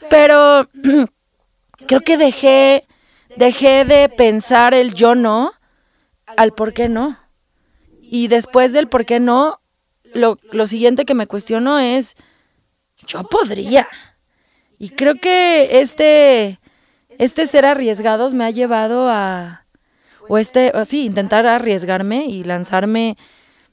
[0.09, 0.67] Pero
[1.87, 2.87] creo que dejé,
[3.35, 5.58] dejé de pensar el yo no
[6.37, 7.17] al por qué no.
[8.01, 9.61] Y después del por qué no,
[10.13, 12.15] lo, lo siguiente que me cuestiono es,
[13.07, 13.87] yo podría.
[14.77, 16.59] Y creo que este,
[17.17, 19.65] este ser arriesgados me ha llevado a,
[20.27, 23.17] o este, así, intentar arriesgarme y lanzarme,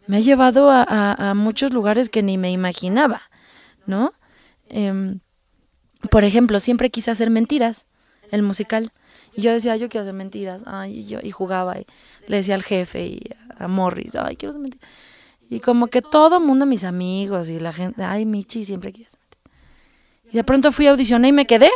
[0.06, 3.22] me ha llevado a, a, muchos lugares que ni me imaginaba,
[3.86, 4.12] ¿no?
[4.68, 5.20] Em,
[6.10, 7.86] por ejemplo, siempre quise hacer mentiras,
[8.30, 8.90] el musical.
[9.36, 10.62] Y yo decía, yo quiero hacer mentiras.
[10.66, 11.78] Ay, y, yo, y jugaba.
[11.78, 11.86] Y,
[12.26, 13.20] le decía al jefe y
[13.58, 14.80] a Morris, ay, quiero mentir.
[15.48, 19.14] Y como que todo el mundo, mis amigos y la gente, ay, Michi, siempre quieres
[19.14, 19.38] mentir.
[20.32, 21.70] Y de pronto fui a audicionar y me quedé.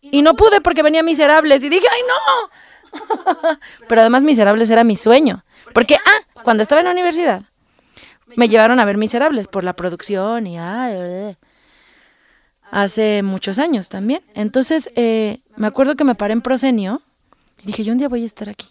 [0.00, 3.58] Y no pude porque venía Miserables y dije, ¡ay no!
[3.88, 5.44] Pero además Miserables era mi sueño.
[5.74, 7.42] Porque, ah, cuando estaba en la universidad,
[8.36, 11.36] me llevaron a ver Miserables por la producción y, ay,
[12.72, 14.22] hace muchos años también.
[14.34, 17.02] Entonces, eh, me acuerdo que me paré en Prosenio,
[17.62, 18.66] dije, yo un día voy a estar aquí.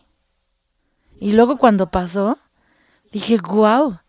[1.20, 2.40] Y luego cuando pasó,
[3.12, 4.00] dije, wow,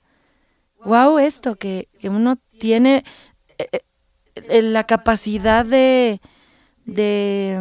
[0.84, 3.04] wow esto, que, que uno tiene
[3.58, 3.80] eh,
[4.34, 6.22] eh, la capacidad de,
[6.86, 7.60] de,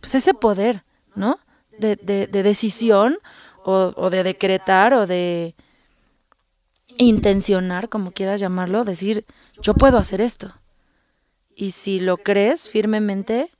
[0.00, 0.84] pues ese poder,
[1.16, 1.40] ¿no?
[1.80, 3.18] De, de, de decisión
[3.64, 5.56] o, o de decretar o de
[6.96, 9.26] intencionar, como quieras llamarlo, decir,
[9.60, 10.54] yo puedo hacer esto.
[11.58, 13.50] Y si lo crees firmemente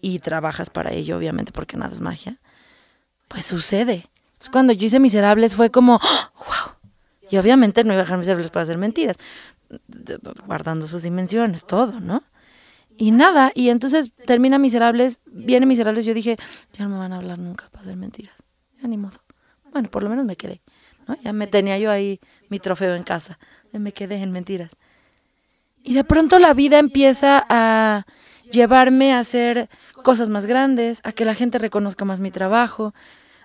[0.00, 2.38] y trabajas para ello, obviamente, porque nada es magia,
[3.26, 4.08] pues sucede.
[4.52, 6.76] cuando yo hice Miserables fue como, wow.
[7.28, 9.16] Y obviamente no iba a dejar Miserables para hacer mentiras,
[10.46, 12.22] guardando sus dimensiones, todo, ¿no?
[12.96, 16.36] Y nada, y entonces termina Miserables, viene Miserables, yo dije,
[16.72, 18.36] ya no me van a hablar nunca para hacer mentiras.
[18.80, 19.18] Ya ni modo.
[19.72, 20.62] Bueno, por lo menos me quedé,
[21.08, 21.16] ¿no?
[21.22, 22.20] Ya me tenía yo ahí
[22.50, 23.40] mi trofeo en casa,
[23.72, 24.76] me quedé en mentiras.
[25.82, 28.04] Y de pronto la vida empieza a
[28.50, 29.68] llevarme a hacer
[30.02, 32.94] cosas más grandes, a que la gente reconozca más mi trabajo,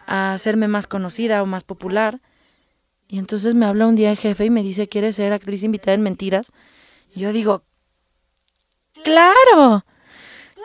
[0.07, 2.21] a hacerme más conocida o más popular.
[3.07, 5.93] Y entonces me habla un día el jefe y me dice, ¿quieres ser actriz invitada
[5.93, 6.51] en Mentiras?
[7.13, 7.63] Y yo digo,
[9.03, 9.85] claro,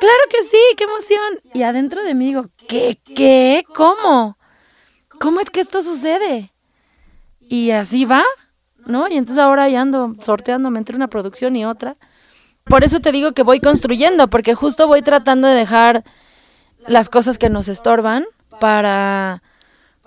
[0.01, 1.41] claro que sí, qué emoción.
[1.55, 2.99] Y adentro de mí digo, ¿qué?
[3.05, 3.65] ¿Qué?
[3.75, 4.39] ¿Cómo?
[5.21, 6.53] ¿Cómo es que esto sucede?
[7.41, 8.25] Y así va.
[8.91, 9.09] ¿No?
[9.09, 11.97] Y entonces ahora ya ando sorteándome entre una producción y otra.
[12.65, 16.05] Por eso te digo que voy construyendo, porque justo voy tratando de dejar
[16.87, 18.27] las cosas que nos estorban
[18.61, 19.43] para,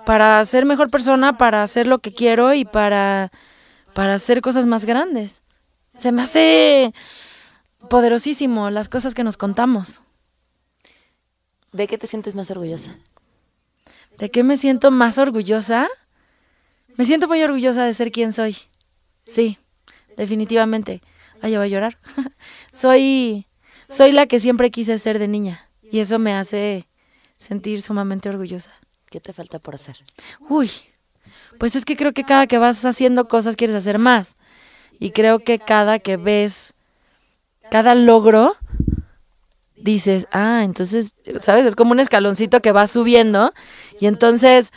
[0.05, 3.31] para ser mejor persona, para hacer lo que quiero y para,
[3.93, 5.41] para hacer cosas más grandes.
[5.97, 6.93] Se me hace
[7.89, 10.01] poderosísimo las cosas que nos contamos.
[11.71, 12.91] ¿De qué te sientes más orgullosa?
[14.17, 15.87] ¿De qué me siento más orgullosa?
[16.97, 18.55] Me siento muy orgullosa de ser quien soy.
[19.25, 19.57] Sí,
[20.17, 21.01] definitivamente.
[21.41, 21.97] Ay, yo voy a llorar.
[22.71, 23.47] soy,
[23.89, 26.87] soy la que siempre quise ser de niña y eso me hace
[27.37, 28.73] sentir sumamente orgullosa.
[29.09, 29.95] ¿Qué te falta por hacer?
[30.49, 30.69] Uy,
[31.59, 34.37] pues es que creo que cada que vas haciendo cosas quieres hacer más.
[34.99, 36.73] Y creo que cada que ves,
[37.69, 38.55] cada logro,
[39.75, 41.65] dices, ah, entonces, ¿sabes?
[41.65, 43.53] Es como un escaloncito que va subiendo
[43.99, 44.71] y entonces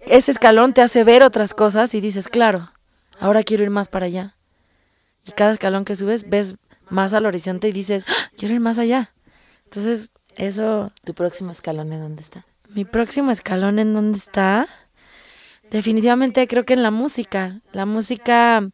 [0.00, 2.70] ese escalón te hace ver otras cosas y dices, claro,
[3.20, 4.36] ahora quiero ir más para allá.
[5.26, 6.56] Y cada escalón que subes ves
[6.88, 8.30] más al horizonte y dices, ¡Ah!
[8.36, 9.12] quiero ir más allá.
[9.64, 10.92] Entonces, eso...
[11.04, 12.44] ¿Tu próximo escalón en dónde está?
[12.68, 14.68] Mi próximo escalón en dónde está?
[15.70, 17.60] Definitivamente creo que en la música.
[17.72, 18.68] La música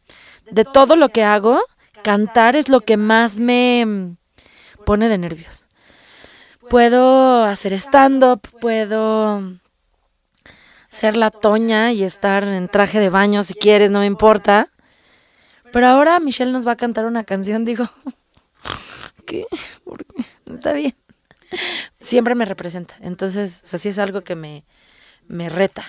[0.51, 1.61] de todo lo que hago,
[2.03, 4.17] cantar es lo que más me
[4.85, 5.67] pone de nervios.
[6.69, 9.43] Puedo hacer stand-up, puedo
[10.93, 14.69] ser la toña y estar en traje de baño si quieres, no me importa.
[15.73, 17.89] Pero ahora Michelle nos va a cantar una canción, digo,
[19.27, 19.47] ¿qué?
[19.85, 20.23] ¿Por qué?
[20.53, 20.95] Está bien.
[21.93, 24.67] Siempre me representa, entonces así es algo que me,
[25.29, 25.85] me reta.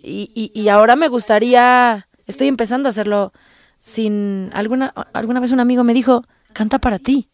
[0.00, 3.32] Y, y, y ahora me gustaría, estoy empezando a hacerlo
[3.76, 6.22] sin, alguna, alguna vez un amigo me dijo,
[6.52, 7.28] canta para ti,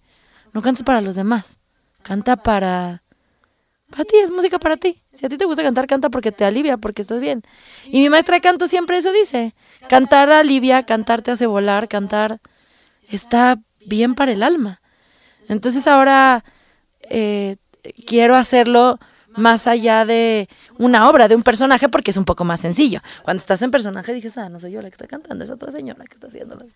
[0.54, 1.58] no cantes para los demás,
[2.02, 3.02] canta para,
[3.94, 5.00] para ti, es música para ti.
[5.12, 7.42] Si a ti te gusta cantar, canta porque te alivia, porque estás bien.
[7.86, 9.54] Y mi maestra de canto siempre eso dice.
[9.88, 12.40] Cantar alivia, cantar te hace volar, cantar
[13.08, 14.80] está bien para el alma.
[15.48, 16.44] Entonces ahora
[17.02, 17.56] eh,
[18.04, 18.98] quiero hacerlo
[19.36, 23.00] más allá de una obra, de un personaje, porque es un poco más sencillo.
[23.22, 25.70] Cuando estás en personaje dices, ah, no soy yo la que está cantando, es otra
[25.70, 26.66] señora que está haciéndolo.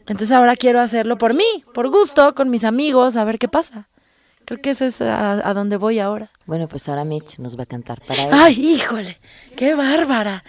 [0.00, 3.88] Entonces ahora quiero hacerlo por mí, por gusto, con mis amigos, a ver qué pasa.
[4.48, 6.30] Creo que eso es a, donde voy ahora.
[6.46, 8.30] Bueno, pues ahora Mitch nos va a cantar para él.
[8.32, 9.20] ¡Ay, híjole!
[9.54, 10.42] ¡Qué bárbara!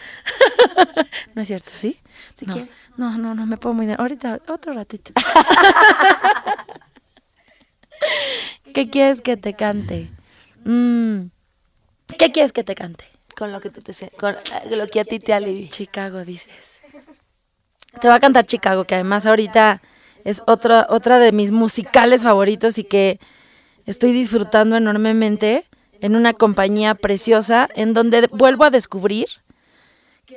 [1.36, 2.00] no es cierto, ¿sí?
[2.34, 2.86] Si no, quieres.
[2.96, 3.92] No, no, no, me puedo muy...
[3.92, 5.12] Ahorita, otro ratito.
[8.74, 10.10] ¿Qué quieres que te cante?
[10.64, 11.24] Mm,
[12.18, 13.04] ¿Qué quieres que te cante?
[13.38, 14.34] Con lo que, tú te, con
[14.78, 15.68] lo que a ti te alivia.
[15.68, 16.80] Chicago, dices.
[18.00, 19.82] Te va a cantar Chicago, que además ahorita
[20.24, 23.20] es otra, otra de mis musicales favoritos y que
[23.90, 25.66] estoy disfrutando enormemente
[26.00, 29.28] en una compañía preciosa en donde vuelvo a descubrir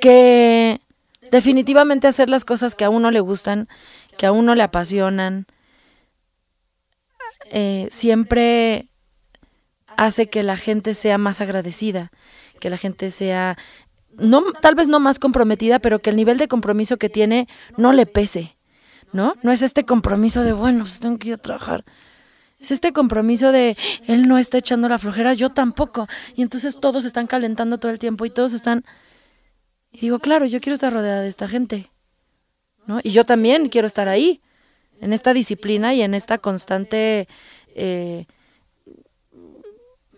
[0.01, 0.81] que
[1.29, 3.69] definitivamente hacer las cosas que a uno le gustan,
[4.17, 5.45] que a uno le apasionan,
[7.51, 8.87] eh, siempre
[9.97, 12.11] hace que la gente sea más agradecida,
[12.59, 13.55] que la gente sea,
[14.17, 17.47] no, tal vez no más comprometida, pero que el nivel de compromiso que tiene
[17.77, 18.57] no le pese,
[19.11, 19.35] ¿no?
[19.43, 21.85] No es este compromiso de, bueno, pues tengo que ir a trabajar
[22.63, 23.75] Es este compromiso de
[24.07, 26.07] él no está echando la flojera, yo tampoco.
[26.37, 28.85] Y entonces todos están calentando todo el tiempo y todos están.
[29.91, 31.91] Y digo, claro, yo quiero estar rodeada de esta gente.
[32.85, 33.01] ¿no?
[33.03, 34.41] Y yo también quiero estar ahí,
[35.01, 37.27] en esta disciplina y en esta constante.
[37.75, 38.27] Eh,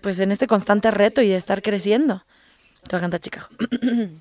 [0.01, 2.25] pues en este constante reto y de estar creciendo.
[2.87, 3.49] Te voy a cantar, chica.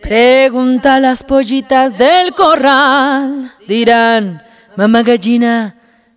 [0.00, 4.42] Pregunta a las pollitas del corral, dirán,
[4.74, 5.76] mamá gallina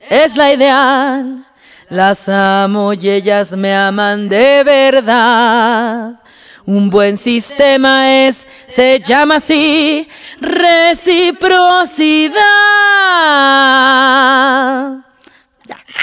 [0.10, 1.46] es la ideal.
[1.90, 6.14] Las amo y ellas me aman de verdad.
[6.66, 10.10] Un buen sistema es, se llama así,
[13.96, 15.06] reciprocidad.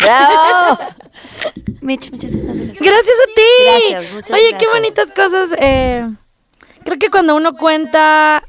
[0.01, 0.79] ¡Bravo!
[1.81, 2.79] Mitch, muchas gracias.
[2.79, 3.43] Gracias a ti.
[3.91, 5.53] Gracias, muchas Oye, qué bonitas cosas.
[5.59, 6.09] eh,
[6.85, 8.43] creo que cuando uno cuenta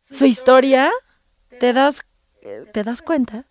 [0.00, 0.90] su historia,
[1.58, 2.02] te das,
[2.42, 3.44] eh, te das cuenta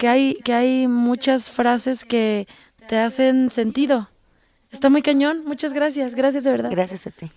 [0.00, 2.48] que hay, que hay muchas frases que
[2.88, 4.08] te hacen sentido.
[4.72, 5.42] Está muy cañón.
[5.46, 6.14] Muchas gracias.
[6.14, 6.70] Gracias de verdad.
[6.70, 7.30] Gracias a ti.